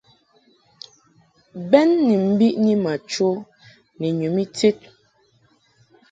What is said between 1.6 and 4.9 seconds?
Bɛn ni mbiʼni ma chə ni nyum ited.